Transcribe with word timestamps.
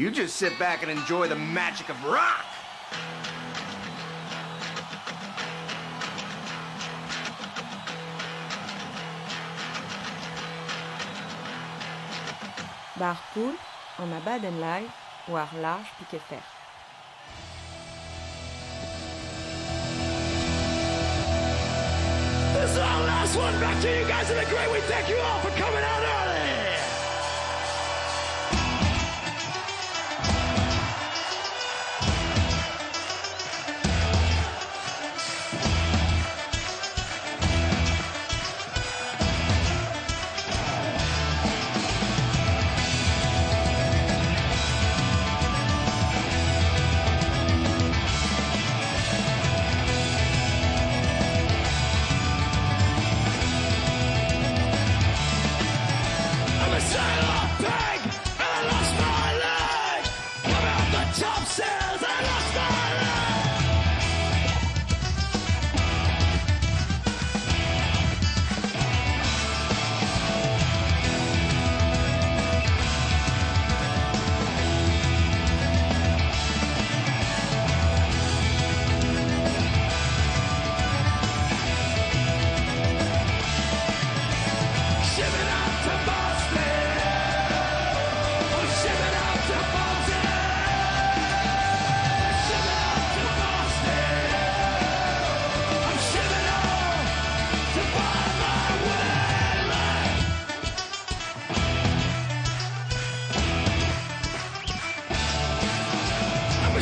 You 0.00 0.10
just 0.10 0.36
sit 0.36 0.58
back 0.58 0.80
and 0.80 0.90
enjoy 0.90 1.28
the 1.28 1.36
magic 1.36 1.90
of 1.90 2.04
rock. 2.06 2.46
Bar 12.98 13.18
pool, 13.34 13.52
en 13.98 14.12
a 14.14 14.20
baden 14.20 14.58
live, 14.58 14.90
war 15.28 15.46
large 15.60 15.84
piquet 15.98 16.22
fer. 16.30 16.42
This 22.54 22.70
is 22.70 22.78
our 22.78 23.02
last 23.02 23.36
one. 23.36 23.52
Back 23.60 23.82
to 23.82 23.98
you 23.98 24.08
guys 24.08 24.30
in 24.30 24.38
the 24.38 24.46
great. 24.46 24.72
We 24.72 24.80
thank 24.88 25.10
you 25.10 25.18
all 25.18 25.40
for 25.40 25.50
coming 25.50 25.84
out 25.84 26.02
early. 26.02 26.59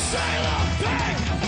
I'm 0.00 1.42
a 1.42 1.47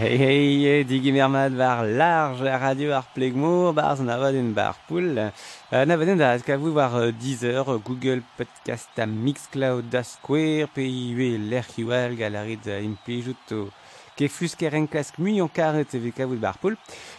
Hei 0.00 0.16
hei 0.16 0.64
e 0.64 0.84
digi 0.88 1.12
mermad 1.12 1.52
var 1.52 1.84
large 1.84 2.48
a 2.48 2.56
radio 2.56 2.94
ar 2.96 3.04
plegmour 3.14 3.74
barz 3.76 4.00
na 4.00 4.16
vaden 4.16 4.54
bar 4.54 4.76
poul. 4.88 5.18
Euh, 5.18 5.84
na 5.84 5.96
da 6.16 6.30
azka 6.30 6.56
vous 6.56 6.72
war 6.72 6.96
euh, 6.96 7.12
Deezer, 7.12 7.66
Google 7.84 8.22
Podcast 8.38 8.98
a 8.98 9.04
Mixcloud 9.04 9.90
da 9.90 10.02
Square, 10.02 10.68
PIU 10.72 11.16
l'erkiwal, 11.18 11.50
l'er 11.50 11.66
kiwal 11.74 12.16
galarit 12.16 12.64
da 12.64 12.78
implijout 12.80 13.52
o 13.52 13.68
kefus 14.16 14.54
keren 14.56 14.88
klask 14.88 15.18
mu 15.18 15.42
an 15.42 15.50
karet 15.52 15.94
evit 15.94 16.16
ka 16.16 16.26
bar 16.26 16.56
poul. 16.56 16.76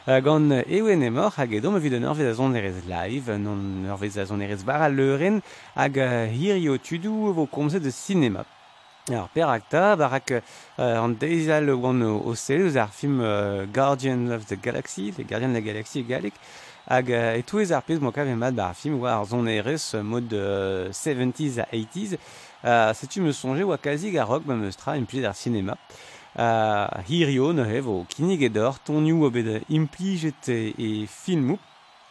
Euh, 0.07 0.19
gant 0.19 0.49
ewen 0.65 1.03
emor 1.03 1.35
hag 1.37 1.53
edom 1.53 1.75
evit 1.75 1.93
an 1.93 2.09
orvez 2.09 2.31
a 2.31 2.33
zon 2.33 2.55
erez 2.55 2.81
live, 2.89 3.37
non 3.37 3.85
orvez 3.91 4.17
a 4.17 4.25
zon 4.25 4.41
erez 4.41 4.65
bar 4.65 4.81
a 4.81 4.89
leuren 4.89 5.43
hag 5.75 6.01
hirio 6.33 6.79
tudou 6.79 7.31
vo 7.31 7.45
komze 7.45 7.79
de 7.79 7.91
cinéma. 7.91 8.43
Alors, 9.11 9.27
perakta, 9.27 9.97
barak 9.97 10.31
handezal 10.77 11.67
euh, 11.67 11.75
wan 11.75 12.01
oseluz 12.01 12.77
ar 12.77 12.93
film 12.93 13.19
euh, 13.19 13.65
Guardians 13.65 14.29
of 14.31 14.45
the 14.45 14.55
Galaxy, 14.61 15.13
les 15.17 15.25
gardiens 15.25 15.49
de 15.49 15.53
la 15.53 15.59
galaxie 15.59 16.03
galek, 16.03 16.33
hag 16.87 17.11
euh, 17.11 17.35
et 17.35 17.43
tous 17.43 17.57
les 17.57 17.73
arpez 17.73 17.99
mokav 17.99 18.29
emad 18.29 18.55
bar 18.55 18.73
film 18.73 19.01
war 19.01 19.19
ar 19.19 19.25
zon 19.25 19.47
erez 19.47 19.95
mode 20.01 20.31
70s 20.31 21.59
à 21.59 21.67
80s, 21.73 22.17
euh, 22.63 22.93
setu 22.93 23.19
me 23.19 23.33
sonje 23.33 23.65
oa 23.65 23.77
kazi 23.77 24.11
garok 24.11 24.45
ba 24.45 24.55
meustra 24.55 24.95
impliz 24.95 25.25
ar 25.25 25.35
cinéma. 25.35 25.75
Euh, 26.39 26.87
hirio 27.09 27.51
ne 27.51 27.67
hevo 27.67 28.05
kinig 28.07 28.43
edor, 28.47 28.79
tonu 28.79 29.25
obed 29.25 29.61
implijet 29.69 30.47
e 30.47 31.05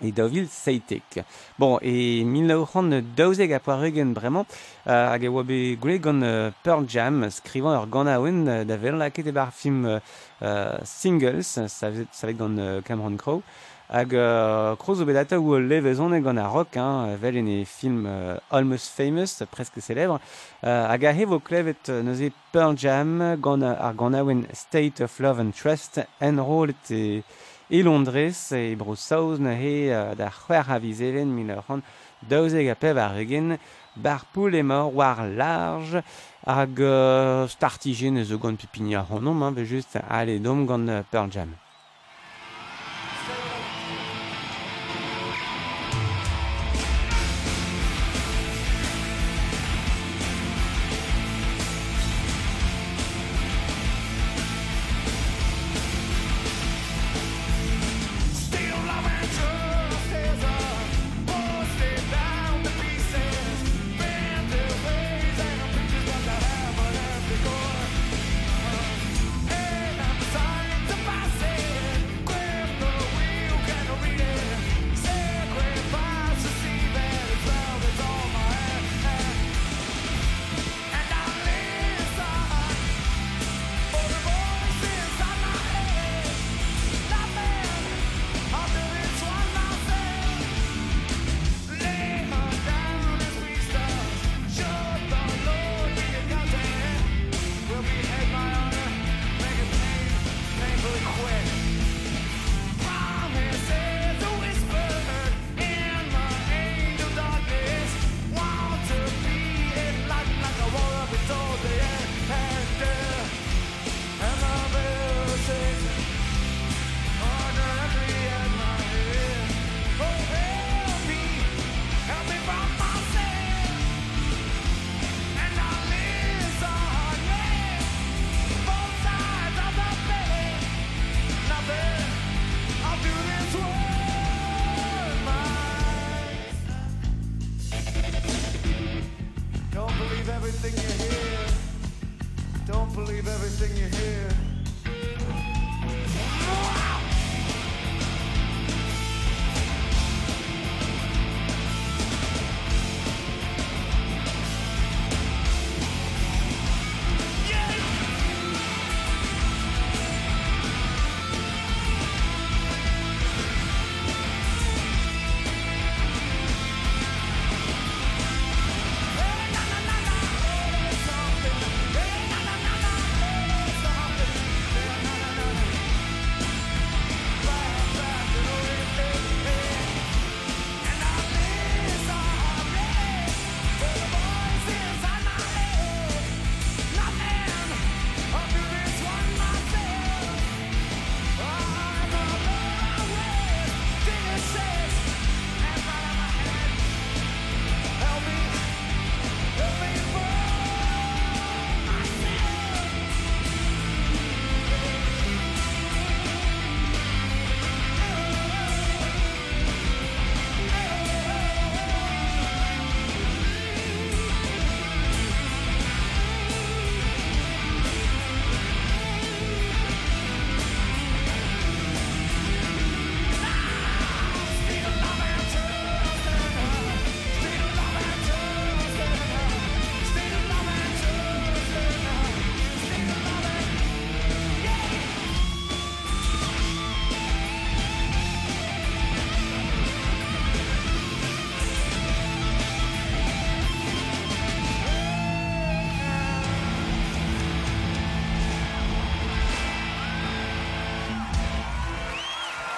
e 0.00 0.12
daouvil 0.12 0.48
seitek. 0.50 1.24
Bon, 1.58 1.78
e 1.82 2.24
1920 2.24 3.52
a 3.54 3.60
poaregen 3.60 4.12
bremañ 4.14 4.44
euh, 4.86 5.08
hag 5.12 5.24
e 5.24 5.28
oa 5.28 5.42
be 5.42 5.76
gwe 5.80 5.98
gant 5.98 6.22
euh, 6.22 6.50
Pearl 6.62 6.84
Jam 6.88 7.24
skrivan 7.30 7.78
ur 7.80 7.86
gant 7.88 8.10
aouen 8.12 8.44
uh, 8.46 8.64
da 8.64 8.76
vel 8.76 8.98
laket 9.00 9.26
e 9.26 9.32
bar 9.32 9.52
film 9.52 9.86
euh, 9.86 10.78
Singles, 10.84 11.58
savet 11.68 12.36
gant 12.36 12.58
euh, 12.58 12.82
Cameron 12.82 13.16
Crowe, 13.16 13.42
hag 13.88 14.14
euh, 14.14 14.76
kroz 14.76 15.00
o 15.00 15.06
bedata 15.06 15.38
ou 15.40 15.56
levezon 15.62 16.12
e 16.12 16.20
gant 16.20 16.36
a 16.36 16.46
rock, 16.48 16.76
hein, 16.76 17.16
vel 17.20 17.40
en 17.40 17.48
e 17.48 17.64
film 17.64 18.04
euh, 18.06 18.36
Almost 18.50 18.92
Famous, 18.96 19.42
presque 19.50 19.80
célèbre, 19.80 20.20
euh, 20.64 20.86
hag 20.90 21.06
a 21.06 21.14
hevo 21.16 21.40
klevet 21.40 21.88
neuze 22.04 22.32
Pearl 22.52 22.76
Jam 22.76 23.36
gant 23.40 23.62
ar 23.62 23.94
gant 23.94 24.14
aouen 24.14 24.44
State 24.52 25.00
of 25.00 25.18
Love 25.20 25.40
and 25.40 25.52
Trust, 25.56 26.00
en 26.20 26.42
rolet 26.44 26.90
e... 26.90 27.22
e 27.68 27.82
Londres 27.82 28.52
e 28.52 28.76
bro 28.76 28.94
saoz 28.94 29.38
na 29.38 29.52
he 29.52 29.90
da 30.16 30.30
c'hwer 30.30 30.70
a 30.70 30.78
vizelen 30.78 31.34
min 31.34 31.50
ur 31.50 31.62
c'hant 31.66 31.84
daouzeg 32.22 32.68
a 32.70 32.74
pev 32.74 32.96
ar 32.98 33.18
eugen 33.18 33.58
bar 33.96 34.22
poul 34.32 34.54
e 34.54 34.62
mor 34.62 34.92
war 34.94 35.26
large 35.26 36.02
hag 36.46 36.78
euh, 36.78 37.48
startijen 37.48 38.22
zo 38.24 38.38
gant 38.38 38.60
pipinia 38.60 39.02
c'honom, 39.02 39.54
bet 39.54 39.66
just 39.66 39.98
ale 40.08 40.38
dom 40.38 40.66
gant 40.66 41.04
Pearl 41.10 41.30
Jam. 41.30 41.65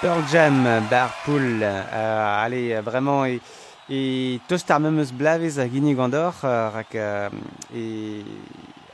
Pearl 0.01 0.23
Jam, 0.31 0.65
Barpool, 0.89 1.59
euh, 1.61 2.45
allez, 2.45 2.79
vraiment, 2.79 3.25
et, 3.25 3.41
et 3.89 4.39
tost 4.47 4.71
ar 4.71 4.79
memeus 4.79 5.11
blavez 5.11 5.59
a 5.59 5.67
gini 5.67 5.93
gandor, 5.93 6.35
euh, 6.45 6.69
rak, 6.69 6.95
euh, 6.95 7.27
et, 7.75 8.23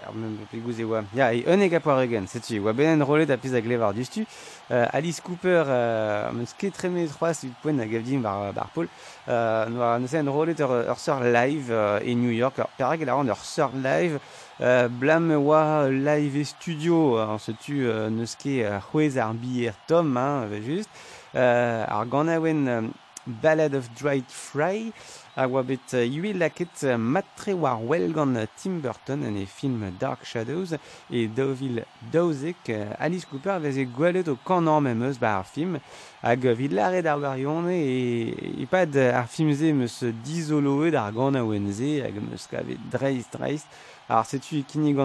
ar 0.01 0.15
mem 0.17 0.33
pegouz 0.49 0.79
e 0.81 0.85
oa, 0.85 1.03
ya, 1.13 1.27
e 1.29 1.43
un 1.45 1.61
ega 1.61 1.77
poar 1.79 2.01
egen, 2.07 2.25
setu, 2.25 2.57
oa 2.63 2.73
benen 2.73 3.05
rolet 3.05 3.29
a 3.29 3.37
piz 3.37 3.53
a 3.53 3.61
glevar 3.61 3.93
dustu, 3.93 4.25
euh, 4.71 4.87
Alice 4.97 5.21
Cooper, 5.21 5.65
euh, 5.67 6.31
meus 6.33 6.55
ket 6.57 6.73
treme 6.73 7.05
troaz 7.11 7.43
ut 7.45 7.53
poen 7.61 7.83
a 7.83 7.85
gavdim 7.85 8.25
bar, 8.25 8.49
bar 8.57 8.73
Paul, 8.73 8.89
euh, 9.29 9.69
noa 9.69 9.99
neuze 9.99 10.17
en 10.17 10.31
rolet 10.33 10.57
ur, 10.57 10.73
ur 10.89 10.97
seur 10.97 11.21
live 11.21 11.69
euh, 11.69 11.99
e 12.01 12.17
New 12.17 12.33
York, 12.33 12.57
ur 12.57 12.73
perag 12.79 13.05
e 13.05 13.05
la 13.05 13.13
ran 13.13 13.29
ur 13.29 13.71
live, 13.75 14.17
euh, 14.17 14.44
blam 14.89 15.31
oa 15.31 15.89
live 15.89 16.45
studio, 16.45 17.17
an 17.19 17.39
setu 17.43 17.89
euh, 17.89 18.09
neus 18.09 18.37
ket 18.39 18.63
euh, 18.63 19.33
bier 19.33 19.73
tom, 19.87 20.15
hein, 20.15 20.47
euh, 20.49 20.61
just, 20.61 20.89
euh, 21.35 21.83
ar 21.87 22.05
euh, 22.05 22.81
Ballad 23.27 23.75
of 23.75 23.89
Dried 23.99 24.23
Fry, 24.29 24.93
a 25.35 25.47
oa 25.47 25.63
bet 25.63 25.93
yue 25.93 26.33
laket 26.33 26.83
matre 26.97 27.53
war 27.53 27.79
well 27.83 28.11
gant 28.13 28.37
Tim 28.55 28.79
Burton 28.79 29.23
en 29.23 29.35
e 29.35 29.45
film 29.45 29.83
Dark 29.99 30.25
Shadows 30.25 30.75
e 31.09 31.27
dovil 31.27 31.83
daouzek 32.11 32.69
Alice 32.99 33.27
Cooper 33.27 33.59
vez 33.59 33.77
e 33.77 33.85
gwelet 33.85 34.29
o 34.31 34.37
kan 34.47 34.67
an 34.67 34.83
memeus 34.83 35.19
ba 35.19 35.39
ar 35.39 35.43
film. 35.43 35.79
Hag 36.21 36.47
vid 36.55 36.71
laret 36.73 37.05
ar 37.05 37.19
garion 37.19 37.67
e, 37.69 38.61
e 38.63 38.65
pad 38.65 38.95
ar 38.95 39.27
filmze 39.27 39.73
meus 39.73 39.99
dizoloe 40.23 40.91
d'ar 40.91 41.11
gant 41.11 41.35
a 41.35 41.43
oenze 41.43 41.99
hag 42.05 42.21
meus 42.23 42.47
kavet 42.47 42.79
dreist 42.91 43.35
dreist. 43.35 43.67
Ar 44.07 44.23
setu 44.23 44.59
e 44.59 44.63
kini 44.63 44.95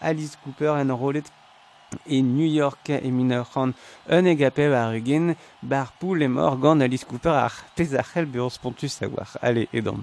Alice 0.00 0.36
Cooper 0.44 0.76
en 0.78 0.92
rolet 0.92 1.26
et 2.06 2.22
New 2.22 2.46
York 2.46 2.90
emineuran 2.90 3.72
un 4.08 4.24
egape 4.24 4.72
a 4.74 4.88
rugin, 4.88 5.34
Barpoul 5.62 6.22
et 6.22 6.28
morgan 6.28 6.80
alice 6.82 7.04
cooper 7.04 7.30
ar 7.30 7.54
pezachel 7.74 8.26
pontus 8.62 8.92
savoir. 8.92 9.38
Allez, 9.42 9.68
et 9.72 9.82
donc. 9.82 10.00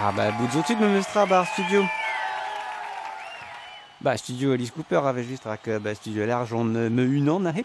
Ah, 0.00 0.12
bah, 0.12 0.30
bout 0.30 0.48
zo 0.52 0.62
tud 0.62 0.78
bar 1.28 1.46
studio. 1.46 1.82
Bah, 4.00 4.16
studio 4.16 4.52
Alice 4.52 4.70
Cooper 4.70 5.04
avait 5.04 5.24
juste 5.24 5.42
rak, 5.44 5.68
bah, 5.80 5.94
studio 5.96 6.24
l'argent 6.24 6.62
me 6.62 7.02
unan, 7.02 7.46
ahe. 7.46 7.64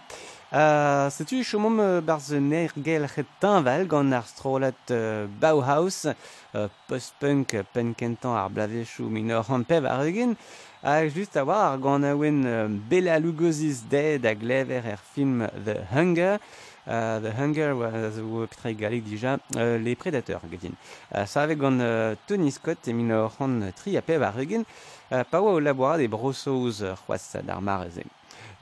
Uh, 0.51 1.09
Setu 1.11 1.39
e 1.39 1.43
chomom 1.43 1.79
uh, 1.79 2.19
ze 2.19 2.39
nergel 2.39 3.05
retin 3.05 3.61
val 3.61 3.87
gant 3.87 4.11
ar 4.11 4.25
strolat 4.25 4.73
uh, 4.91 5.27
Bauhaus, 5.41 6.05
uh, 6.05 6.67
post-punk, 6.87 7.53
uh, 7.53 7.63
punkentan 7.73 8.35
ar 8.35 8.49
blavechou 8.49 9.09
minor 9.09 9.43
hanpev 9.49 9.85
ar 9.85 10.05
egen, 10.05 10.35
hag 10.83 11.09
just 11.13 11.35
a 11.37 11.43
war 11.43 11.77
gant 11.77 12.03
awen 12.03 12.45
uh, 12.45 12.67
Bela 12.67 13.19
Lugosi's 13.19 13.81
Dead 13.89 14.25
a 14.25 14.35
glever 14.35 14.85
er 14.85 14.97
film 14.97 15.47
The 15.65 15.85
Hunger, 15.91 16.39
the 16.85 17.31
Hunger 17.37 17.75
was 17.75 18.19
o 18.19 18.45
petre 18.47 18.73
galik 18.75 19.03
dija 19.05 19.37
les 19.55 19.95
Predators 19.95 20.41
gedin. 20.51 20.73
Uh, 21.13 21.25
sa 21.25 21.43
ave 21.43 21.55
gant 21.55 21.79
uh, 21.79 22.15
Tony 22.27 22.51
Scott 22.51 22.87
e 22.87 22.93
minor 22.93 23.31
an 23.39 23.71
tri 23.75 23.97
a 23.97 24.01
pev 24.01 24.23
ar 24.23 24.35
uh, 24.37 25.23
pa 25.23 25.39
oa 25.39 25.53
o 25.53 25.59
laborat 25.59 26.01
e 26.01 26.07
brossoz 26.07 26.81
uh, 26.81 26.95
c'hoaz 26.95 27.37
d'ar 27.43 27.61
mareze. 27.61 28.03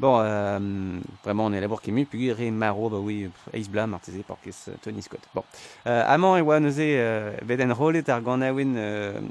Bon, 0.01 0.19
euh, 0.19 0.99
vraiment, 1.23 1.45
on 1.45 1.53
est 1.53 1.61
là-bas 1.61 1.75
qui 1.79 1.91
est 1.91 2.05
puis 2.05 2.49
Maro, 2.49 2.89
bah 2.89 2.97
oui, 2.97 3.29
Ace 3.53 3.69
Blam, 3.69 3.93
artisé 3.93 4.23
par 4.23 4.37
euh, 4.47 4.71
Tony 4.81 4.99
Scott. 4.99 5.19
Bon, 5.35 5.43
euh, 5.85 6.03
Amant 6.07 6.37
et 6.37 6.41
Wanose, 6.41 6.77
euh, 6.79 7.35
Veden 7.43 7.71
Rollet, 7.71 8.09
Arganawin, 8.09 8.75
euh, 8.77 9.13
euh, 9.13 9.21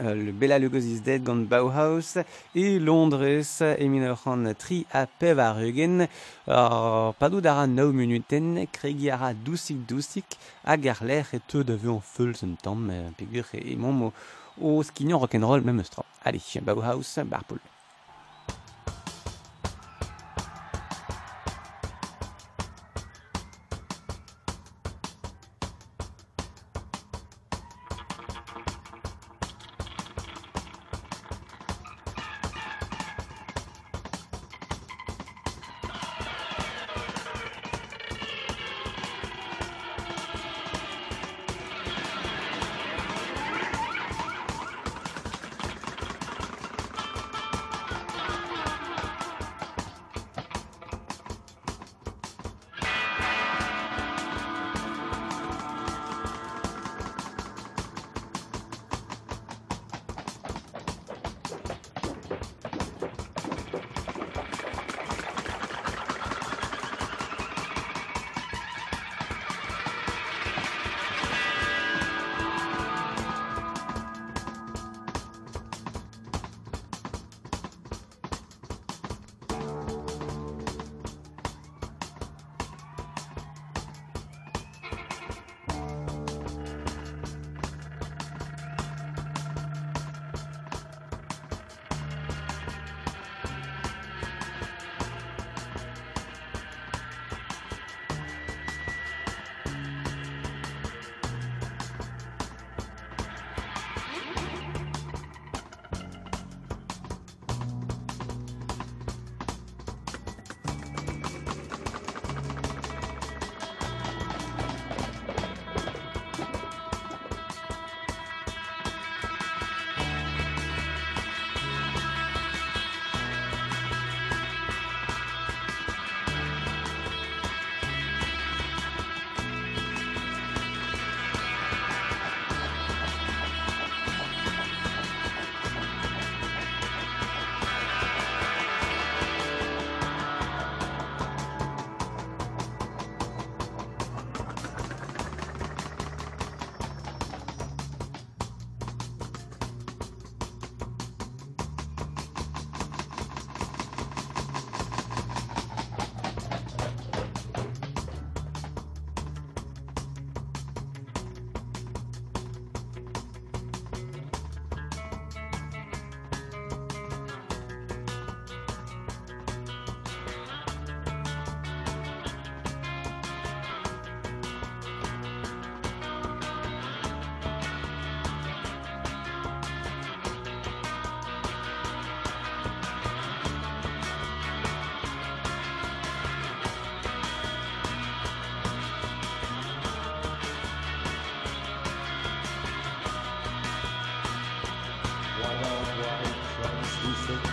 euh, 0.00 0.14
le 0.14 0.32
Bela 0.32 0.58
Lugosi's 0.58 1.02
Dead 1.02 1.22
Gone 1.22 1.46
Bauhaus 1.46 2.18
et 2.54 2.78
Londres 2.78 3.42
Eminochan 3.78 4.54
Tri 4.58 4.86
a 4.92 5.06
Pevarugen 5.06 6.06
Padudara 6.46 7.66
no 7.66 7.92
minuten 7.92 8.66
Kregiara 8.72 9.34
dusik 9.34 9.86
dusik 9.86 10.38
Agarler 10.64 11.22
et 11.32 11.40
te 11.46 11.58
devions 11.58 12.00
full 12.00 12.34
temps, 12.62 12.78
euh, 12.90 13.08
figure 13.18 13.46
et 13.54 13.76
mon 13.76 13.92
mot 13.92 14.12
au 14.60 14.82
skignon 14.82 15.18
rock'n'roll 15.18 15.62
même 15.62 15.82
strand. 15.82 16.04
Allez, 16.24 16.40
Bauhaus, 16.62 17.18
Barpool. 17.24 17.58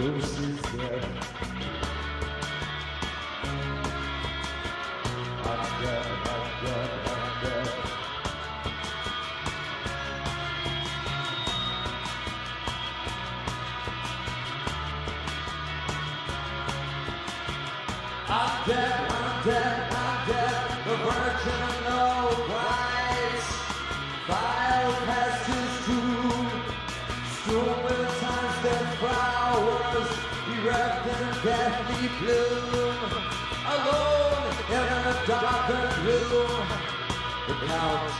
Deus 0.00 0.24
quiser. 0.70 1.09
blue, 32.20 32.92
alone 33.72 34.52
in 34.68 34.76
a 34.76 35.24
darkened 35.26 35.96
room 36.06 36.66
without. 37.48 38.10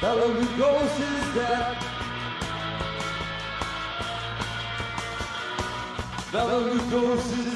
Fellow 0.00 0.28
who 0.32 0.58
goes 0.58 1.00
is 1.00 1.34
dead. 1.34 1.76
Fellow 6.32 6.60
who 6.60 6.90
goes 6.90 7.30
is 7.30 7.54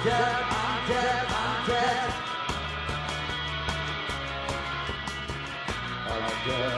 I'm 0.00 0.06
dead, 0.06 1.26
I'm 1.28 1.66
dead. 1.66 2.14
I'm 6.06 6.46
dead, 6.46 6.77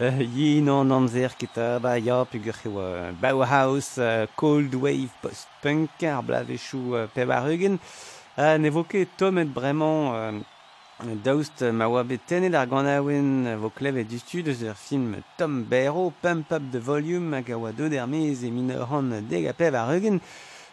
Yinan 0.36 0.90
anzer 0.96 1.34
ket 1.36 1.56
ba 1.82 1.98
ya 1.98 2.24
pugur 2.24 2.56
c'heo 2.56 3.12
Bauhaus, 3.20 3.98
Cold 4.34 4.74
Wave, 4.74 5.12
Post-Punk, 5.20 6.02
ar 6.04 6.22
blavechou 6.22 7.06
pe 7.12 7.26
war 7.28 7.44
eugen. 7.50 7.76
Ne 8.38 8.70
vo 8.70 8.84
ket 8.84 9.12
tomet 9.18 9.52
bremañ 9.52 10.40
daoust 11.24 11.60
ma 11.72 11.84
oa 11.88 12.02
betenet 12.04 12.54
ar 12.54 12.66
gant 12.66 12.88
aouen 12.88 13.44
vo 13.60 13.68
klev 13.68 14.00
e 14.00 14.04
distud 14.08 14.48
eus 14.48 14.62
ur 14.64 14.74
film 14.74 15.18
Tom 15.36 15.64
Bero, 15.68 16.14
Pump 16.22 16.50
Up 16.50 16.62
the 16.72 16.80
Volume, 16.80 17.36
hag 17.36 17.50
a 17.50 17.58
oa 17.58 17.72
deud 17.72 17.92
er 17.92 18.08
mez 18.08 18.40
e 18.42 18.50
min 18.50 18.72
an 18.72 19.12
deg 19.28 19.52
a 19.52 19.52
pev 19.52 19.74
ar 19.74 19.92
eugen. 19.92 20.20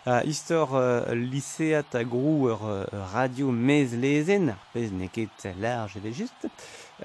Uh, 0.08 0.24
istor 0.24 0.72
uh, 0.72 1.94
a 2.00 2.04
grou 2.06 2.48
ur 2.48 2.62
uh, 2.64 2.86
radio 3.14 3.52
mez 3.52 3.92
lezen, 3.92 4.52
ar 4.52 4.60
pez 4.72 4.90
neket 4.90 5.52
large 5.60 5.98
e 5.98 6.00
vejust. 6.00 6.48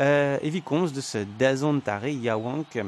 euh, 0.01 0.39
evi 0.43 0.63
komz 0.63 0.93
deus 0.93 1.17
dazont 1.39 1.83
a 1.87 2.01
yaouank 2.09 2.79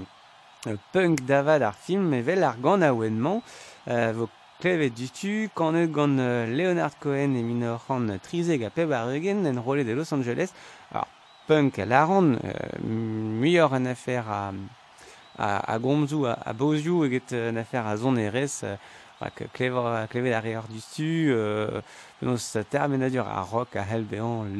punk 0.92 1.20
davad 1.26 1.62
ar 1.62 1.74
film 1.74 2.14
evel 2.14 2.44
ar 2.44 2.56
gant 2.62 2.82
aouenman 2.82 3.42
euh, 3.88 4.12
vo 4.12 4.28
klevet 4.60 4.90
dutu 4.90 5.50
kan 5.54 5.74
eut 5.74 5.92
gant 5.92 6.16
Leonard 6.48 6.94
Cohen 7.00 7.36
e 7.36 7.42
minor 7.42 7.84
an 7.88 8.18
trizeg 8.22 8.64
a 8.64 8.70
peb 8.70 8.92
ar 8.92 9.10
eugen 9.12 9.44
en 9.46 9.60
role 9.60 9.84
de 9.84 9.92
Los 9.92 10.12
Angeles. 10.12 10.54
Alors 10.90 11.08
punk 11.46 11.78
a 11.78 11.84
laran 11.84 12.38
euh, 12.44 12.78
muior 12.80 13.74
an 13.74 13.84
afer 13.86 14.22
a, 14.26 14.52
a, 15.38 15.74
a 15.74 15.78
gomzou 15.78 16.24
a, 16.26 16.38
a 16.44 16.52
bozioù 16.52 17.04
eget 17.04 17.32
an 17.32 17.58
afer 17.60 17.84
a 17.84 17.96
zon 17.96 18.16
erez 18.16 18.62
euh, 18.64 18.76
Rak 19.24 19.48
klever, 19.54 20.06
klevet 20.10 20.34
ar 20.34 20.66
du 20.68 20.80
stu, 20.80 21.32
euh, 21.32 21.80
penaos 22.20 22.44
termenadur 22.68 23.24
a 23.24 23.40
rock 23.42 23.76
a 23.76 23.82
hel 23.82 24.02
behan. 24.02 24.52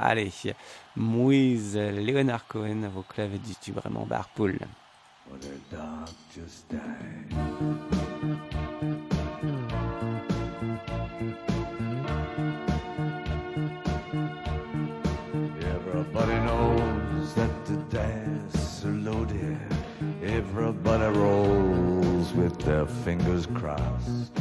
Allez, 0.00 0.54
mouiz 0.96 1.74
Leonard 1.74 2.46
Cohen 2.48 2.84
a 2.84 2.88
vo 2.88 3.02
klevet 3.02 3.42
du 3.42 3.52
stu 3.52 3.72
bremañ 3.72 4.06
bar 4.06 4.28
poul. 4.34 4.56
Everybody 15.76 16.38
knows 16.46 17.34
that 17.34 17.52
the 17.66 17.76
dice 17.90 18.84
are 18.86 18.92
loaded. 18.92 19.74
With 22.34 22.58
their 22.60 22.86
fingers 22.86 23.46
crossed. 23.46 24.32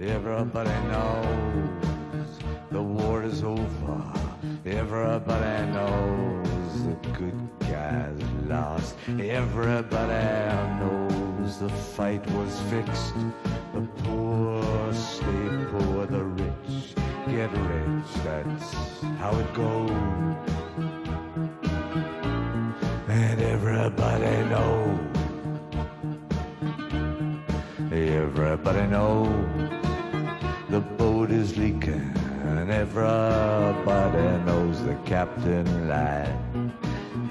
Everybody 0.00 0.70
knows 0.88 2.38
the 2.70 2.82
war 2.82 3.22
is 3.22 3.42
over. 3.42 4.12
Everybody 4.66 5.72
knows 5.72 6.84
the 6.84 6.96
good 7.18 7.48
guys 7.60 8.20
lost. 8.46 8.96
Everybody 9.08 10.24
knows 10.80 11.58
the 11.58 11.68
fight 11.68 12.24
was 12.32 12.60
fixed. 12.70 13.14
The 13.74 13.80
poor 14.04 14.92
stay 14.92 15.48
poor, 15.70 16.06
the 16.06 16.24
rich 16.24 16.94
get 17.28 17.50
rich. 17.52 18.24
That's 18.24 19.00
how 19.18 19.36
it 19.38 19.54
goes. 19.54 19.90
And 23.08 23.40
everybody 23.40 24.48
knows. 24.50 25.17
Everybody 28.40 28.86
knows 28.86 29.28
the 30.70 30.78
boat 30.78 31.32
is 31.32 31.56
leaking, 31.56 32.14
and 32.44 32.70
everybody 32.70 34.44
knows 34.44 34.80
the 34.84 34.94
captain 35.04 35.88
lied. 35.88 36.38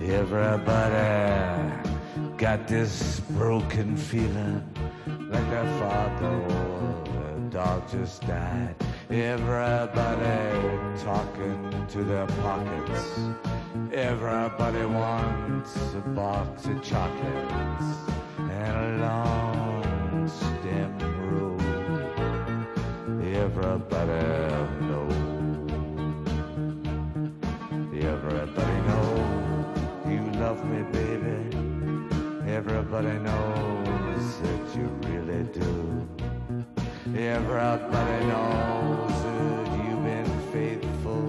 Everybody 0.01 1.71
got 2.35 2.67
this 2.67 3.21
broken 3.21 3.95
feeling 3.95 4.61
like 5.31 5.49
their 5.49 5.79
father 5.79 6.27
or 6.27 7.03
their 7.05 7.39
dog 7.51 7.89
just 7.89 8.27
died. 8.27 8.75
Everybody 9.09 10.59
talking 11.05 11.87
to 11.87 12.03
their 12.03 12.27
pockets. 12.43 13.17
Everybody 13.93 14.85
wants 14.85 15.73
a 15.93 16.01
box 16.09 16.65
of 16.65 16.83
chocolates 16.83 17.85
and 18.37 18.75
a 18.75 18.97
long 19.01 19.66
Everybody 23.47 24.11
knows. 24.87 25.13
Everybody 28.13 28.77
knows 28.89 29.77
you 30.05 30.21
love 30.43 30.59
me, 30.65 30.81
baby. 30.91 31.39
Everybody 32.45 33.15
knows 33.19 34.25
that 34.41 34.63
you 34.75 34.87
really 35.07 35.43
do. 35.61 35.73
Everybody 37.15 38.19
knows 38.25 39.15
that 39.23 39.65
you've 39.79 40.03
been 40.03 40.31
faithful. 40.51 41.25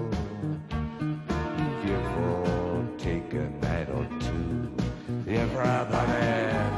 Give 1.85 2.07
or 2.27 2.85
take 2.97 3.33
a 3.33 3.47
night 3.65 3.89
or 3.97 4.05
two. 4.19 4.69
Everybody 5.25 6.27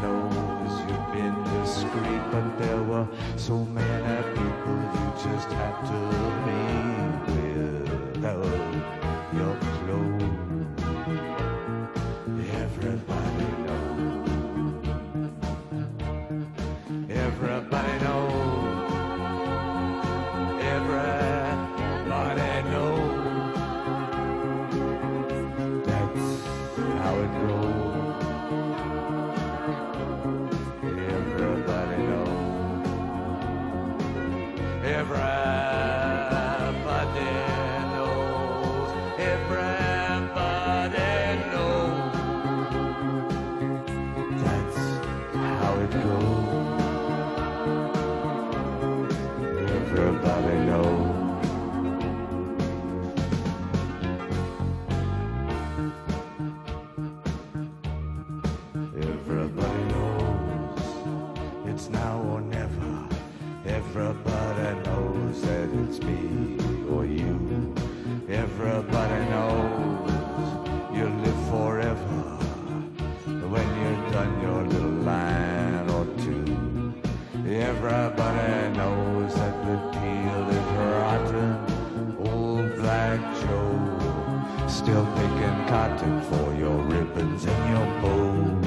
knows 0.04 0.74
you've 0.88 1.10
been 1.12 1.36
discreet, 1.60 2.24
but 2.32 2.46
there 2.60 2.84
were 2.84 3.08
so 3.38 3.58
many 3.66 3.91
to 5.88 6.31
cotton 85.72 86.22
for 86.24 86.54
your 86.56 86.80
ribbons 86.84 87.46
and 87.46 87.62
your 87.74 87.88
bows. 88.02 88.66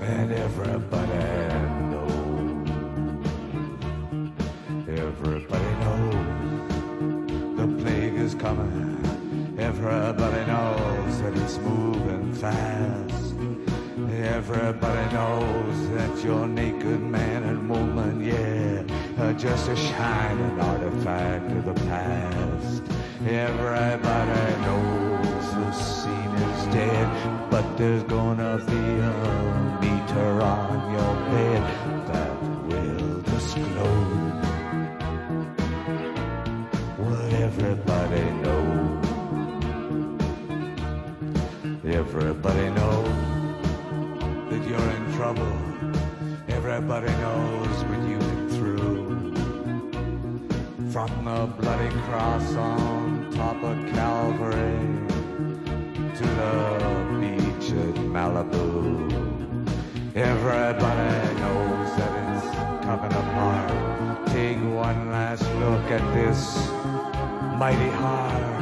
And 0.00 0.32
everybody 0.32 1.24
knows. 1.90 2.68
Everybody 4.88 5.72
knows 5.84 7.58
the 7.58 7.66
plague 7.82 8.14
is 8.14 8.34
coming. 8.34 8.96
Everybody 9.58 10.42
knows 10.50 11.20
that 11.20 11.36
it's 11.36 11.58
moving 11.58 12.32
fast. 12.32 13.34
Everybody 14.10 15.04
knows 15.14 15.88
that 15.90 16.24
you're 16.24 16.48
naked 16.48 17.02
man 17.02 17.42
and 17.42 17.68
woman, 17.68 18.24
yeah, 18.24 19.22
are 19.22 19.34
just 19.34 19.68
a 19.68 19.76
shining 19.76 20.58
artifact 20.58 21.50
of 21.52 21.64
the 21.66 21.74
past. 21.90 22.95
Everybody 23.28 24.60
knows 24.62 25.54
the 25.54 25.72
scene 25.72 26.30
is 26.30 26.66
dead, 26.72 27.50
but 27.50 27.76
there's 27.76 28.04
gonna 28.04 28.58
be 28.58 28.84
a 29.00 29.78
meter 29.80 30.42
on 30.42 30.92
your 30.92 31.14
bed 31.32 31.62
that 32.06 32.40
will 32.68 33.20
disclose 33.22 34.46
what 37.02 37.32
everybody 37.32 38.30
knows. 38.44 39.06
Everybody 41.84 42.70
knows 42.78 43.08
that 44.50 44.62
you're 44.68 44.90
in 44.98 45.04
trouble. 45.16 45.56
Everybody 46.46 47.10
knows 47.24 47.76
what 47.88 48.00
you've 48.08 48.20
been 48.20 48.48
through. 48.50 49.34
From 50.92 51.10
the 51.24 51.46
bloody 51.60 51.90
cross 52.06 52.54
on 52.54 53.05
of 53.40 53.92
Calvary 53.92 54.78
to 56.16 56.24
the 56.24 56.58
beach 57.20 57.70
at 57.70 57.94
Malibu. 58.14 59.10
Everybody 60.14 61.34
knows 61.40 61.96
that 61.98 62.12
it's 62.36 62.56
coming 62.86 63.12
apart. 63.12 64.28
Take 64.28 64.56
one 64.58 65.10
last 65.10 65.42
look 65.60 65.84
at 65.90 66.14
this 66.14 66.68
mighty 67.58 67.90
heart 67.90 68.55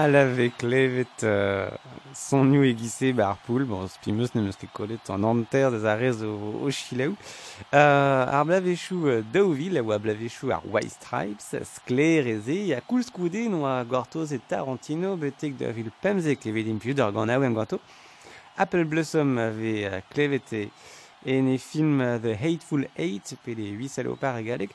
alave 0.00 0.50
levet 0.62 1.24
euh, 1.24 1.68
sonioù 2.14 2.64
egise 2.64 3.12
ba 3.16 3.36
poul, 3.46 3.64
bon, 3.68 3.86
spimeus 3.88 4.34
ne 4.34 4.42
meus 4.42 4.58
ket 4.58 4.70
kolet 4.74 5.10
an 5.12 5.24
anter 5.28 5.76
da 5.82 5.94
rez 5.98 6.22
o, 6.26 6.32
o 6.64 6.70
chilaou. 6.70 7.16
Euh, 7.74 8.24
ar 8.26 8.44
blavechou 8.48 9.08
euh, 9.08 9.22
daouvil, 9.32 9.78
a 9.78 9.82
oa 9.82 9.98
blavechou 9.98 10.52
ar 10.54 10.62
White 10.66 10.96
Stripes, 10.96 11.54
sklereze, 11.74 12.58
a 12.76 12.80
koul 12.80 13.04
skoude 13.06 13.46
no 13.52 13.64
a 13.68 13.78
Gortoz 13.84 14.32
et 14.36 14.44
Tarantino, 14.48 15.16
betek 15.20 15.58
da 15.60 15.72
vil 15.76 15.92
pemze 16.02 16.36
klevet 16.40 16.70
impiou 16.72 16.96
d'ar 16.96 17.12
gant 17.16 17.30
aouem 17.30 17.56
ganto. 17.56 17.80
Apple 18.56 18.84
Blossom 18.84 19.38
ave 19.40 20.02
klevete 20.10 20.68
en 21.26 21.52
e 21.52 21.58
film 21.58 22.00
The 22.22 22.36
Hateful 22.36 22.88
Eight, 22.96 23.36
pe 23.44 23.54
le 23.54 23.70
8 23.76 24.00
salopards 24.00 24.40
egalek, 24.40 24.74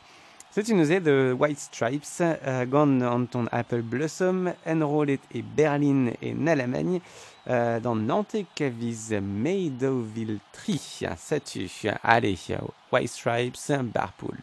C'est 0.55 0.69
une 0.69 0.85
Z 0.85 1.03
de 1.03 1.35
White 1.37 1.59
Stripes, 1.59 2.21
euh, 2.21 2.65
gant 2.65 3.01
an 3.01 3.25
ton 3.25 3.45
Apple 3.51 3.81
Blossom, 3.81 4.53
enrollet 4.65 5.19
e 5.35 5.41
Berlin 5.41 6.11
et 6.21 6.33
Nalamagne, 6.33 7.01
euh, 7.49 7.81
dans 7.81 7.93
Nantes 7.93 8.37
kaviz 8.55 9.13
Meadowville 9.21 10.39
Tri. 10.53 10.79
Satu, 11.17 11.69
allez, 12.01 12.39
White 12.89 13.09
Stripes, 13.09 13.69
Barpool. 13.93 14.37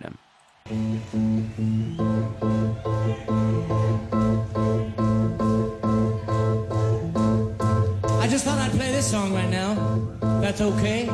I 8.21 8.29
just 8.29 8.45
thought 8.45 8.59
I'd 8.59 8.73
play 8.73 8.93
this 8.93 9.11
song 9.11 9.33
right 9.33 9.49
now. 9.49 9.75
That's 10.43 10.61
okay. 10.61 11.09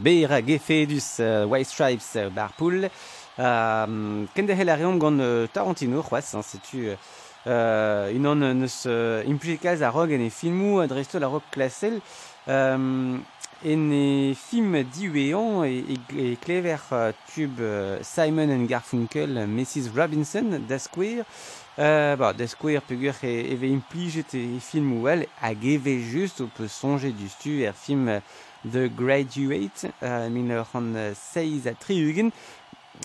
Beira 0.00 0.40
gefedus 0.40 1.18
uh, 1.20 1.44
White 1.46 1.68
Stripes 1.68 2.16
uh, 2.16 2.30
Barpool. 2.34 2.88
Uh, 3.38 4.26
Kende 4.34 4.56
hel 4.56 4.72
ariom 4.72 4.98
gant 5.00 5.20
uh, 5.20 5.46
Tarantino, 5.52 6.02
c'hoaz, 6.02 6.32
hein, 6.34 6.44
setu 6.44 6.88
uh, 6.90 8.08
unan 8.16 8.42
neus 8.58 8.82
uh, 8.88 9.20
implikaz 9.28 9.84
a 9.84 9.92
rog 9.92 10.12
en 10.16 10.24
e 10.24 10.30
filmou 10.32 10.80
a 10.80 10.88
dresto 10.90 11.20
la 11.20 11.28
rog 11.28 11.44
klasel. 11.52 12.00
Um, 12.48 13.20
en 13.60 13.90
e 13.92 14.34
film 14.34 14.78
diwean 14.88 15.66
e, 15.68 15.80
e, 15.92 15.96
e 16.32 16.36
klever 16.40 16.80
uh, 16.90 17.10
tube 17.28 17.60
uh, 17.60 18.02
Simon 18.02 18.50
and 18.50 18.68
Garfunkel, 18.68 19.44
Mrs. 19.46 19.92
Robinson, 19.94 20.64
da 20.66 20.78
Square. 20.78 21.26
Euh, 21.80 22.14
bah, 22.14 22.34
des 22.34 22.46
skouer 22.46 22.78
pegur 22.86 23.14
e, 23.24 23.52
eve 23.52 23.64
implijet 23.64 24.34
e 24.34 24.60
film 24.60 25.00
ouel 25.00 25.24
hag 25.40 25.64
eve 25.64 25.98
just 26.12 26.42
o 26.42 26.46
peut 26.46 26.68
songer 26.68 27.10
du 27.10 27.26
stu 27.28 27.62
er 27.62 27.72
film 27.72 28.20
The 28.70 28.90
Graduate, 28.94 29.86
euh, 30.02 30.28
min 30.28 30.50
a 30.50 31.74
triugen, 31.80 32.30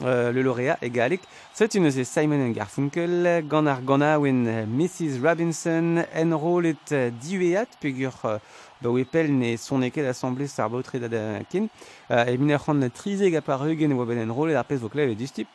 euh, 0.02 0.34
le 0.34 0.42
lauréat 0.42 0.78
est 0.82 0.90
galek. 0.90 1.22
C'est 1.54 1.74
une 1.76 1.90
se 1.90 2.04
Simon 2.04 2.50
Garfunkel, 2.50 3.46
gant 3.48 3.66
ar 3.66 3.80
Mrs. 4.20 5.22
Robinson, 5.24 6.04
en 6.14 6.38
rolet 6.38 6.76
diueat 7.22 7.68
pegur 7.80 8.14
euh, 8.26 8.38
ba 8.82 8.90
wepel 8.90 9.32
ne 9.32 9.56
son 9.56 9.82
eket 9.82 10.06
assemblée 10.06 10.48
sarbotre 10.48 11.00
da 11.00 11.08
da. 11.08 11.18
Euh, 11.18 12.26
e 12.28 12.38
min 12.38 12.54
ur 12.54 12.70
an 12.70 12.90
trizeg 12.90 13.36
a 13.36 13.42
par 13.42 13.66
eugen 13.66 13.94
oa 13.94 14.06
ben 14.06 14.30
en 14.30 14.56
ar 14.56 14.66
pez 14.66 14.78
vo 14.78 14.90
klev 14.90 15.12
e 15.12 15.16
distip. 15.16 15.48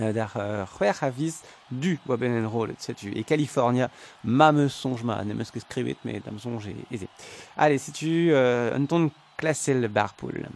Euh, 0.00 0.12
der 0.12 0.30
Chwerhavis 0.78 1.42
euh, 1.42 1.76
du 1.76 1.98
sais-tu. 2.78 3.12
Et 3.14 3.24
California, 3.24 3.90
mame 4.24 4.68
songema, 4.70 5.22
ne 5.22 5.34
me 5.34 5.44
skrivet, 5.44 5.96
mais 6.04 6.20
dame 6.24 6.38
songe, 6.38 6.70
aisé. 6.90 7.08
Allez, 7.58 7.76
si 7.76 7.92
tu, 7.92 8.30
euh, 8.32 8.74
un 8.74 8.86
ton 8.86 9.10
le 9.74 9.88
barpool. 9.88 10.46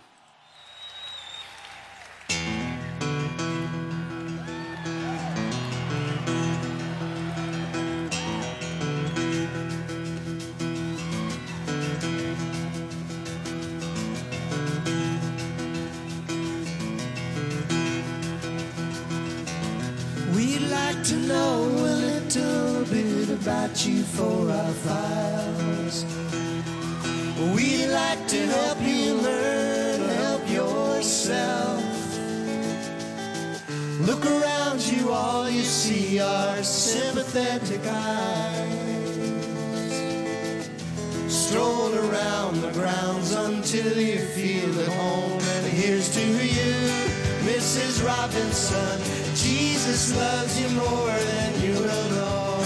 Loves 50.14 50.60
you 50.60 50.68
more 50.68 51.18
than 51.32 51.60
you 51.62 51.72
will 51.72 52.10
know. 52.14 52.58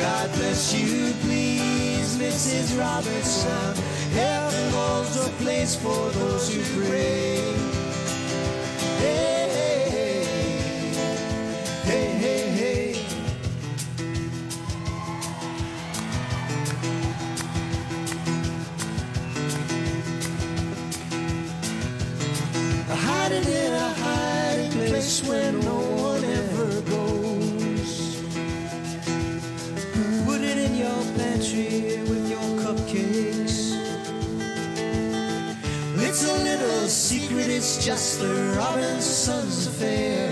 God 0.00 0.32
bless 0.32 0.72
you, 0.72 1.12
please, 1.20 2.16
Mrs. 2.16 2.78
Robinson. 2.78 3.74
Heaven 4.14 4.72
holds 4.72 5.16
a 5.26 5.28
place 5.42 5.76
for 5.76 6.08
those 6.10 6.37
Hiding 23.28 23.52
in 23.52 23.72
a 23.74 23.88
hiding 23.90 24.70
place 24.88 25.22
where 25.28 25.52
no 25.52 25.80
one 26.00 26.24
ever 26.24 26.80
goes. 26.80 28.22
Put 30.24 30.40
it 30.40 30.56
in 30.56 30.74
your 30.74 31.02
pantry 31.14 32.00
with 32.08 32.24
your 32.30 32.48
cupcakes. 32.64 33.76
It's 36.06 36.24
a 36.24 36.36
little 36.42 36.88
secret, 36.88 37.50
it's 37.50 37.84
just 37.84 38.20
the 38.20 38.32
Robinson's 38.56 39.66
affair. 39.66 40.30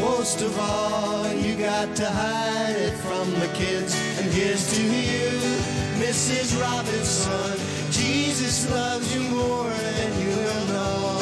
Most 0.00 0.42
of 0.42 0.58
all, 0.58 1.32
you 1.32 1.56
got 1.56 1.96
to 1.96 2.10
hide 2.10 2.76
it 2.76 2.94
from 2.98 3.30
the 3.40 3.48
kids. 3.54 3.96
And 4.18 4.30
here's 4.34 4.70
to 4.76 4.82
you, 4.82 5.30
Mrs. 5.96 6.60
Robinson. 6.60 7.61
Jesus 8.42 8.68
loves 8.72 9.14
you 9.14 9.20
more 9.30 9.70
than 9.70 10.20
you 10.20 10.36
will 10.36 10.66
know. 10.66 11.18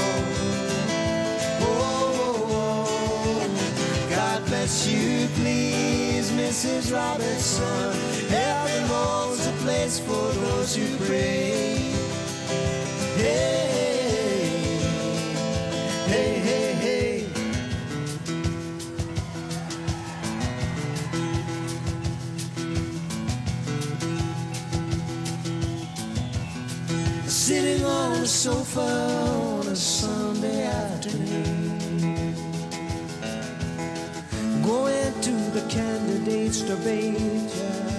Oh, 1.60 2.16
oh, 2.16 2.46
oh. 2.50 4.08
God 4.08 4.46
bless 4.46 4.88
you, 4.88 5.28
please, 5.34 6.30
Mrs. 6.30 6.94
Robinson. 6.94 7.92
Heaven 8.30 8.86
holds 8.88 9.46
a 9.46 9.52
place 9.64 10.00
for 10.00 10.32
those 10.32 10.74
who 10.74 10.96
pray. 11.04 11.92
Hey, 13.16 13.69
A 28.20 28.26
sofa 28.26 28.80
on 28.80 29.66
a 29.66 29.74
Sunday 29.74 30.64
afternoon. 30.64 32.34
Going 34.62 35.20
to 35.22 35.30
the 35.56 35.66
candidates 35.70 36.60
debate. 36.60 37.16
yeah. 37.18 37.98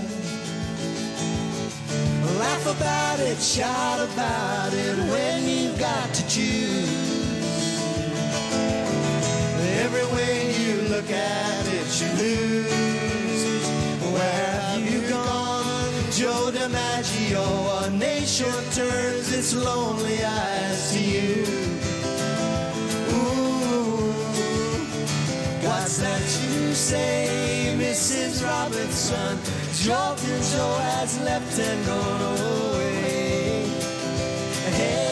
Laugh 2.37 2.67
about 2.67 3.19
it, 3.19 3.39
shout 3.41 3.99
about 4.13 4.71
it 4.73 4.95
when 5.09 5.49
you've 5.49 5.79
got 5.79 6.13
to 6.13 6.21
choose. 6.29 6.87
Every 9.81 10.05
way 10.15 10.53
you 10.55 10.83
look 10.83 11.09
at 11.09 11.65
it, 11.65 11.99
you 11.99 12.09
lose. 12.23 12.90
Joe 16.21 16.51
DiMaggio? 16.53 17.87
A 17.87 17.89
nation 17.89 18.53
turns 18.75 19.33
its 19.33 19.55
lonely 19.55 20.23
eyes 20.23 20.91
to 20.93 20.99
you. 20.99 21.43
Ooh, 23.09 24.13
what's 25.65 25.97
that 25.97 26.21
you 26.43 26.73
say, 26.75 27.73
Mrs. 27.75 28.45
Robinson? 28.45 29.39
Joking 29.83 30.43
Joe 30.51 30.77
has 30.93 31.19
left 31.21 31.57
and 31.57 31.85
gone 31.87 32.21
away. 32.37 33.65
Hey, 34.77 35.10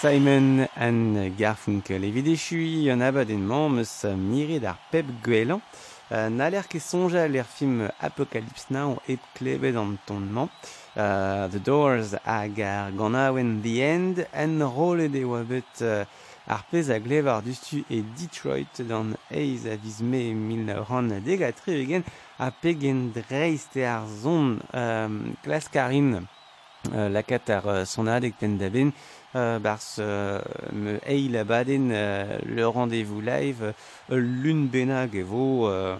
Simon 0.00 0.66
an 0.76 1.30
Garfunkel. 1.36 2.04
Evit 2.04 2.34
chui 2.38 2.88
an 2.88 3.02
abad 3.02 3.28
en 3.28 3.42
mamm 3.44 3.82
eus 3.82 4.06
miret 4.16 4.64
ar 4.64 4.78
pep 4.90 5.04
gwelan. 5.20 5.60
Na 6.08 6.48
l'air 6.48 6.64
ket 6.72 6.80
sonja 6.80 7.26
l'air 7.28 7.44
film 7.44 7.82
Apocalypse 8.00 8.70
Now 8.70 8.96
et 9.06 9.20
klebet 9.34 9.76
an 9.76 9.98
tonnement. 10.06 10.48
Uh, 10.96 11.48
the 11.48 11.60
Doors 11.60 12.14
hag 12.24 12.62
ar 12.62 12.90
ganawen 12.96 13.60
The 13.60 13.82
End 13.82 14.26
en 14.32 14.64
rolet 14.64 15.10
de 15.12 15.22
oa 15.22 15.44
bet 15.44 15.84
uh, 15.84 16.06
ar 16.48 16.64
pez 16.72 16.88
a 16.88 16.98
glevar 16.98 17.44
dustu 17.44 17.84
e 17.90 18.00
Detroit 18.16 18.80
d'an 18.88 19.12
eiz 19.28 19.68
a 19.68 19.76
vizme 19.76 20.32
mil 20.32 20.72
ran 20.88 21.12
degatri 21.20 21.76
egen 21.84 22.08
a 22.38 22.50
pegen 22.50 23.12
dreist 23.12 23.76
e 23.76 23.84
ar 23.84 24.08
zon 24.08 24.62
um, 24.72 25.22
klaskarin 25.44 26.22
uh, 26.24 27.08
lakat 27.12 27.52
ar 27.52 27.84
sonadek 27.84 28.40
ten 28.40 28.56
da 28.56 28.72
ben 28.72 28.94
bars 29.34 29.96
euh, 29.98 30.40
me 30.72 30.98
eil 31.06 31.36
abaden 31.36 31.90
euh, 31.92 32.38
le 32.44 32.66
rendez-vous 32.66 33.20
live 33.20 33.72
euh, 34.10 34.18
lun 34.18 34.66
benag 34.66 35.22
vo 35.22 35.68
euh, 35.68 35.96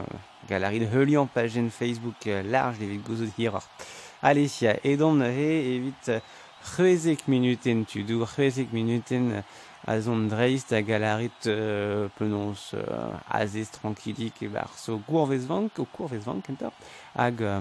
galerie 0.49 0.81
de 0.81 0.87
heulian 0.87 1.26
pagen 1.26 1.70
Facebook 1.70 2.26
euh, 2.26 2.43
large 2.43 2.78
gozot 3.07 3.31
hiror. 3.39 3.62
Allez, 4.22 4.51
ya 4.61 4.76
edon 4.85 5.20
he 5.22 5.76
evit 5.76 6.09
euh, 6.09 6.20
c'hwezek 6.62 7.28
minuten 7.28 7.85
tu 7.85 8.03
dou 8.03 8.26
c'hwezek 8.26 8.72
minuten 8.72 9.33
euh, 9.33 9.43
a 9.87 10.01
zon 10.01 10.28
dreist 10.28 10.72
a 10.72 10.83
galarit 10.83 11.47
euh, 11.47 12.09
penons 12.18 12.74
euh, 12.74 13.64
tranquillik 13.72 14.45
o 14.89 14.99
gourvezvank 15.09 16.51
entor, 16.51 16.72
hag 17.16 17.43
euh, 17.43 17.61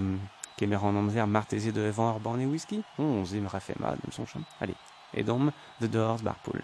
kemer 0.56 0.84
amzer 0.84 1.26
de 1.72 2.46
whisky. 2.46 2.82
On 2.98 3.24
rafema 3.48 3.92
dem 3.92 4.12
son. 4.12 4.26
Allez, 4.60 4.74
edom 5.12 5.52
The 5.78 5.88
Doors 5.88 6.22
barpool. 6.22 6.62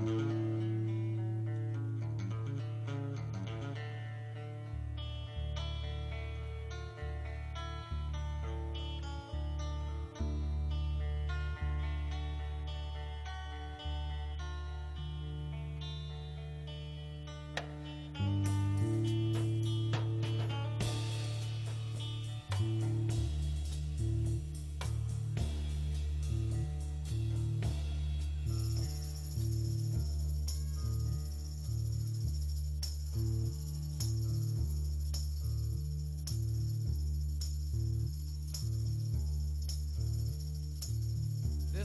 This 0.00 0.57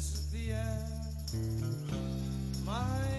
is 0.03 0.31
the 0.31 0.51
end, 0.51 1.93
my 2.65 3.12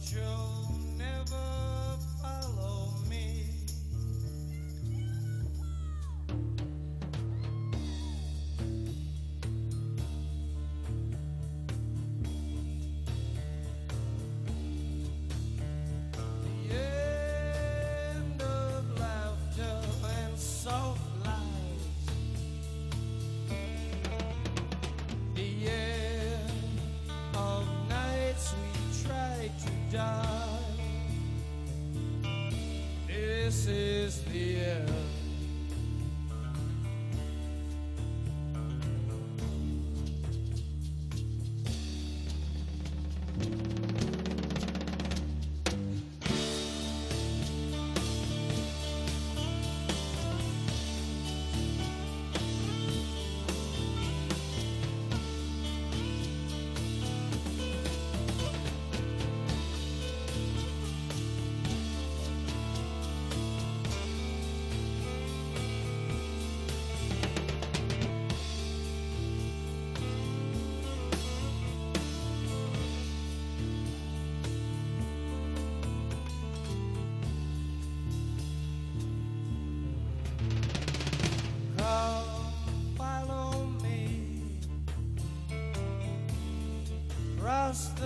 But 0.00 0.67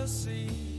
sea 0.07 0.72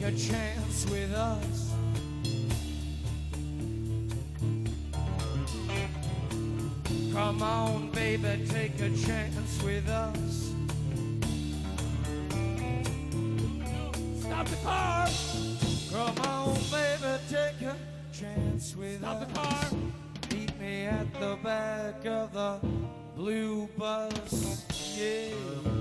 take 0.00 0.14
a 0.14 0.18
chance 0.18 0.86
with 0.90 1.12
us. 1.12 1.70
Come 7.12 7.42
on, 7.42 7.90
baby, 7.90 8.46
take 8.48 8.80
a 8.80 8.90
chance 8.96 9.62
with 9.62 9.88
us. 9.88 10.54
Stop 14.20 14.46
the 14.46 14.56
car! 14.64 15.08
Come 15.90 16.18
on, 16.26 16.54
baby, 16.70 17.22
take 17.28 17.62
a 17.62 17.76
chance 18.12 18.76
with 18.76 19.00
Stop 19.00 19.16
us. 19.16 19.26
the 19.26 19.34
car! 19.34 19.70
Meet 20.32 20.60
me 20.60 20.86
at 20.86 21.12
the 21.20 21.36
back 21.42 22.06
of 22.06 22.32
the 22.32 22.58
blue 23.16 23.68
bus. 23.76 24.64
Yeah. 24.96 25.79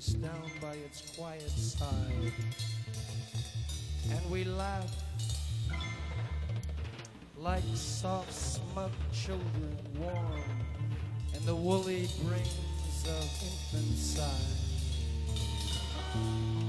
Race 0.00 0.14
down 0.14 0.50
by 0.62 0.72
its 0.86 1.14
quiet 1.14 1.50
side. 1.50 2.32
And 4.10 4.30
we 4.30 4.44
laugh 4.44 4.90
like 7.36 7.62
soft 7.74 8.32
smug 8.32 8.92
children 9.12 9.76
warm 9.98 10.42
in 11.34 11.44
the 11.44 11.54
woolly 11.54 12.08
brings 12.26 13.04
of 13.06 13.72
infanticide. 13.74 14.24
Come, 16.12 16.59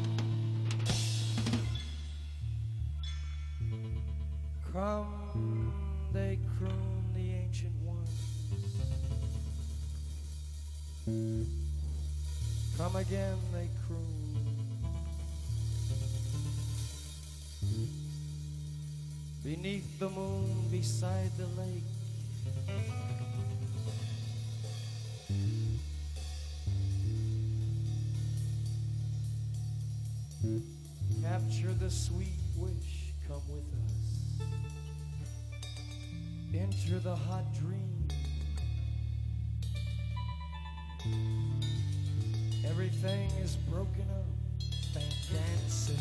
again, 13.11 13.37
they 13.51 13.67
croon. 13.87 14.47
Beneath 19.43 19.99
the 19.99 20.09
moon, 20.09 20.69
beside 20.71 21.31
the 21.37 21.47
lake. 21.59 21.83
Capture 31.21 31.73
the 31.79 31.89
sweet 31.89 32.39
wish, 32.55 33.11
come 33.27 33.41
with 33.49 33.65
us. 33.87 34.47
Enter 36.53 36.99
the 36.99 37.15
hot 37.15 37.43
dream. 37.59 37.91
Everything 42.91 43.31
is 43.41 43.55
broken 43.55 44.05
up 44.11 44.25
and 44.95 45.15
dancing. 45.31 45.95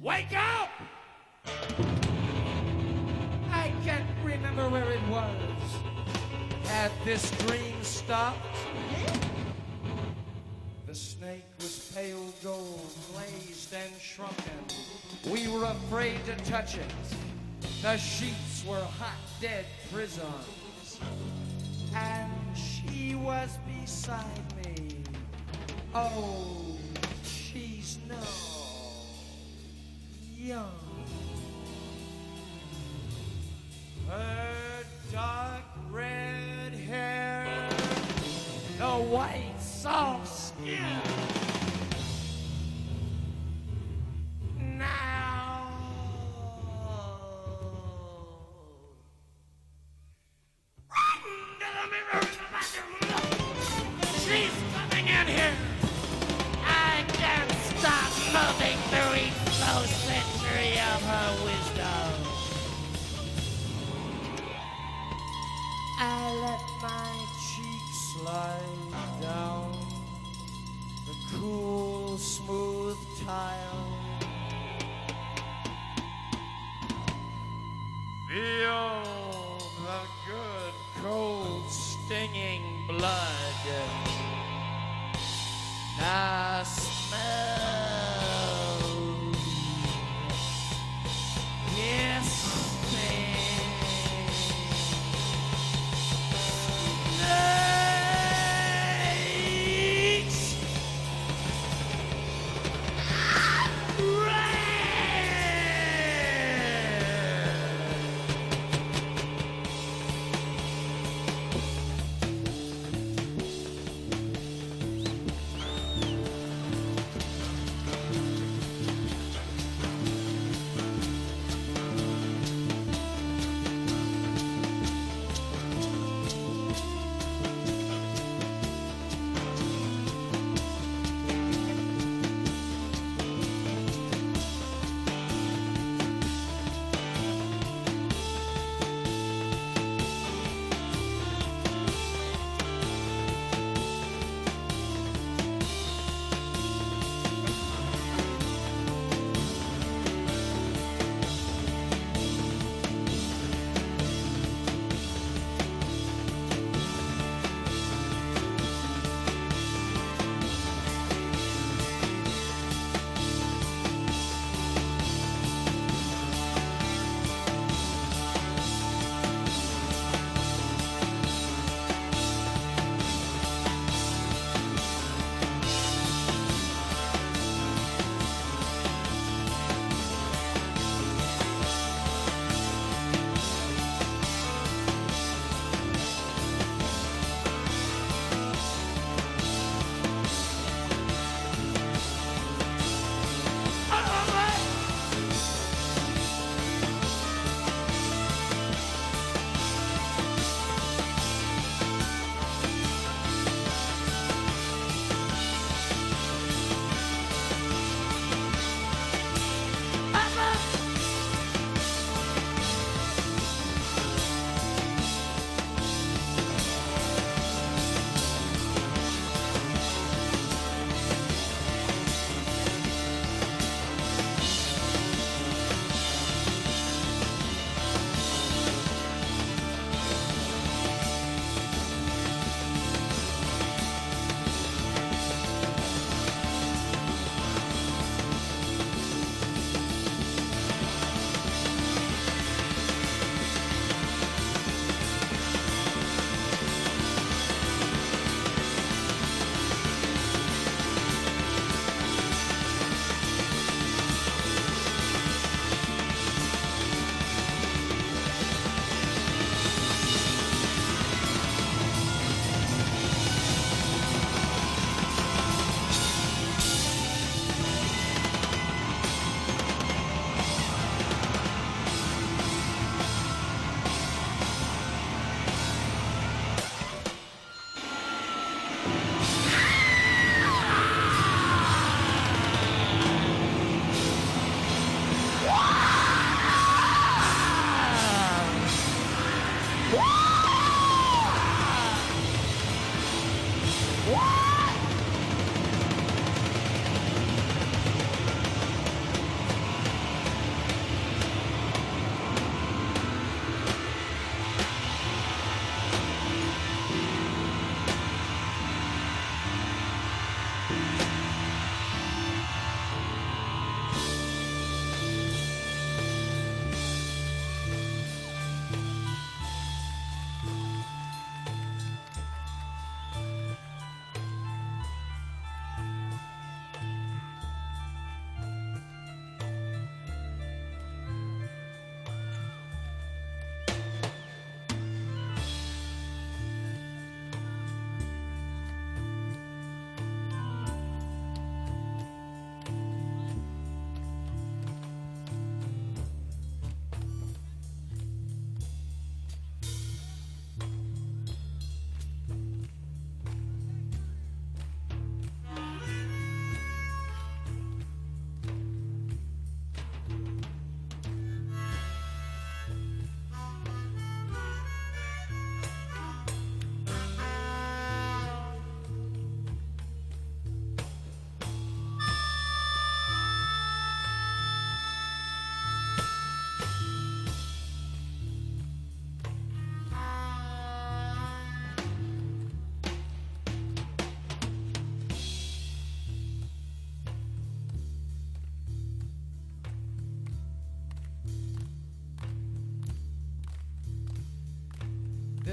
Wake 0.00 0.34
up! 0.34 0.70
I 3.50 3.72
can't 3.84 4.06
remember 4.24 4.70
where 4.70 4.90
it 4.90 5.08
was. 5.08 5.28
Had 6.68 6.90
this 7.04 7.30
dream 7.42 7.76
stopped? 7.82 8.38
The 10.86 10.94
snake 10.94 11.44
was 11.58 11.92
pale 11.94 12.32
gold, 12.42 12.90
glazed 13.12 13.74
and 13.74 14.00
shrunken. 14.00 14.77
Afraid 15.68 16.24
to 16.24 16.34
touch 16.50 16.78
it. 16.78 16.86
The 17.82 17.98
sheets 17.98 18.64
were 18.66 18.80
hot, 18.80 19.18
dead 19.38 19.66
prisons. 19.92 20.98
And 21.94 22.32
she 22.56 23.14
was 23.14 23.58
beside 23.82 24.24
me. 24.64 24.96
Oh, 25.94 26.78
she's 27.22 27.98
no 28.08 28.16
young. 30.38 30.72
Her 34.08 34.54
dark 35.12 35.64
red 35.90 36.72
hair, 36.72 37.68
the 38.78 38.84
white 38.84 39.60
soft 39.60 40.27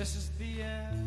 This 0.06 0.18
is 0.18 0.30
the 0.38 0.62
end. 0.62 1.05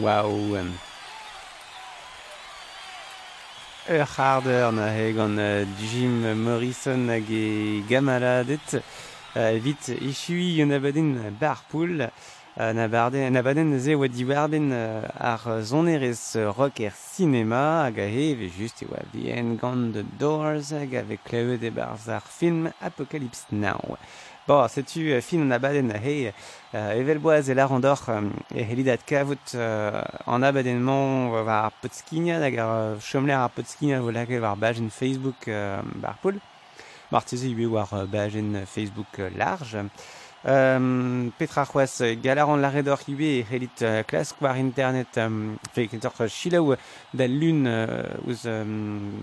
Waouh. 0.00 0.56
Um, 0.56 0.72
ur 3.90 4.06
harder 4.16 4.72
na 4.72 4.86
heg 4.88 5.18
uh, 5.18 5.64
Jim 5.78 6.22
Morrison 6.44 7.08
hag 7.08 7.28
e 7.28 7.82
gamaladet 7.88 8.80
uh, 8.80 9.52
vit 9.60 9.90
echui 10.00 10.56
yon 10.56 10.72
abaden 10.72 11.36
bar 11.40 11.60
poul 11.68 12.00
uh, 12.00 12.08
na, 12.56 12.88
barden, 12.88 13.32
na 13.32 13.42
baden 13.42 13.78
ze 13.78 13.94
oa 13.94 14.08
diwarben 14.08 14.72
uh, 14.72 15.04
ar 15.32 15.60
zonerez 15.62 16.36
rock 16.56 16.80
er 16.80 16.94
cinema 16.96 17.84
hag 17.84 17.98
a 17.98 18.06
he 18.08 18.34
ve 18.34 18.48
just 18.48 18.82
e 18.82 18.86
oa 18.86 19.04
the 19.12 19.36
gant 19.60 19.92
the 19.92 20.04
doors 20.18 20.70
hag 20.70 20.94
a 20.94 21.02
ve 21.02 21.18
klevet 21.18 21.62
e 21.62 21.70
barz 21.70 22.08
ar 22.08 22.22
film 22.22 22.72
Apocalypse 22.80 23.46
Now. 23.50 23.98
Bon, 24.50 24.56
Ba, 24.62 24.68
zetu 24.68 25.12
euh, 25.12 25.20
fin 25.20 25.48
abaden 25.52 25.92
hei 25.94 26.32
euh, 26.74 26.98
evelboaz 26.98 27.48
e 27.50 27.54
larandor 27.54 28.00
e 28.08 28.14
euh, 28.58 28.64
helidat 28.66 29.04
kavut 29.06 29.52
potskinia 31.80 32.40
hag 32.42 32.58
ar 32.58 32.98
chomler 32.98 33.38
ar 33.38 33.52
potskinia 33.54 34.00
volake 34.02 34.40
war 34.42 34.56
bajen 34.56 34.90
Facebook 34.90 35.46
bar 36.02 36.16
poul. 36.20 36.40
Marteze 37.12 37.46
Facebook 38.66 39.20
large. 39.38 39.86
Um, 40.42 41.30
Petra 41.38 41.64
c'hoaz 41.64 42.02
galaran 42.20 42.58
laredor 42.60 43.06
iwe 43.06 43.38
e 43.38 43.44
c'hellit 43.44 43.82
uh, 43.82 44.02
internet 44.58 45.14
chilaou 46.28 46.74
da 47.14 47.26
lun 47.28 47.66
uh, 47.66 48.26
ouz 48.26 48.46
um, 48.46 49.22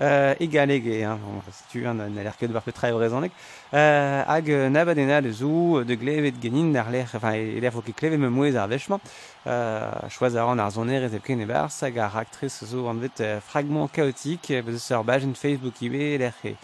euh, 0.00 0.34
egaleg 0.40 0.86
e 0.86 1.02
hein, 1.04 1.18
bon, 1.22 1.40
tu 1.70 1.86
an 1.86 1.98
a 2.00 2.08
l'air 2.08 2.36
ket 2.36 2.48
bar 2.48 2.62
petra 2.62 2.90
evrezanek 2.90 3.32
euh, 3.74 4.22
hag 4.26 4.48
nabadena 4.70 5.20
le 5.20 5.32
zo 5.32 5.84
de 5.84 5.94
glevet 5.94 6.34
genin 6.40 6.74
ar 6.74 6.90
l'air 6.90 7.10
enfin 7.14 7.34
e 7.34 7.60
l'air 7.60 7.72
voke 7.72 7.92
klevet 7.92 8.18
me 8.18 8.28
mouez 8.28 8.56
ar 8.56 8.68
vechman. 8.68 9.00
Euh, 9.46 9.90
choaz 10.08 10.36
a 10.36 10.44
ran 10.44 10.58
ar 10.58 10.70
zoner 10.70 11.02
ez 11.04 11.14
epken 11.14 11.40
ebar 11.40 11.70
sag 11.70 11.98
ar 11.98 12.16
aktrez 12.16 12.64
zo 12.64 12.86
an 12.88 13.00
vet 13.00 13.20
euh, 13.20 13.40
fragment 13.40 13.88
chaotique 13.88 14.50
euh, 14.50 14.62
beus 14.62 14.90
ur 14.90 15.04
bajen 15.04 15.34
Facebook 15.34 15.80
ibe, 15.82 16.18
l'air 16.18 16.34
e 16.44 16.54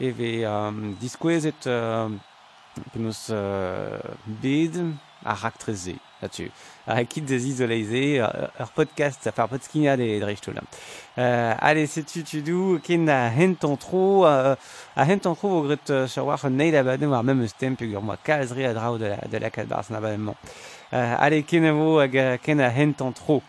eve 0.00 0.46
um, 0.46 0.94
diskouezet 1.00 1.66
euh, 1.66 2.08
penaos 2.92 3.28
euh, 3.30 3.98
bed. 4.26 4.80
Araktreze 5.24 5.94
là-dessu. 6.22 6.50
Des 7.22 7.46
isolés, 7.48 8.18
leur 8.18 8.34
euh, 8.34 8.64
podcast, 8.74 9.20
ça 9.22 9.32
fait 9.32 9.42
un 9.42 9.96
des 9.96 10.20
hein, 10.22 10.62
euh, 11.18 11.54
allez, 11.58 11.86
c'est 11.86 12.04
tu 12.04 12.24
tu 12.24 12.42
dou, 12.42 12.80
a 13.08 13.30
henton 13.30 13.76
a 14.24 14.28
euh, 14.28 14.56
henton 14.96 15.34
tro 15.34 15.48
au 15.48 15.62
gret 15.62 16.08
sur 16.08 16.26
même 17.22 17.46
stem 17.48 17.76
moi 18.02 18.16
à 18.26 18.44
de 18.98 19.04
la 19.04 19.16
de 19.28 19.36
la 19.38 19.50
cadbar 19.50 19.84
allez, 20.92 21.42
kin 21.44 21.72
vo 21.72 22.00
kin 22.42 22.58
a. 22.58 23.42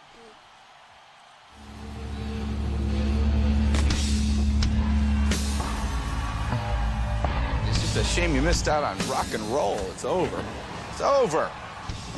It's 7.93 7.97
a 7.97 8.03
shame 8.05 8.34
you 8.34 8.41
missed 8.41 8.69
out 8.69 8.86
on 8.86 8.97
rock 9.09 9.28
and 9.34 9.43
roll. 9.53 9.78
It's 9.93 10.05
over. 10.05 10.41
It's 10.92 11.02
over. 11.02 11.50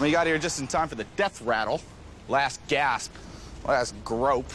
You 0.02 0.12
got 0.12 0.28
here 0.28 0.38
just 0.38 0.60
in 0.60 0.68
time 0.68 0.88
for 0.88 0.96
the 0.96 1.06
death 1.16 1.42
rattle. 1.42 1.82
Last 2.28 2.60
gasp. 2.68 3.14
Last 3.66 3.94
grope. 4.04 4.52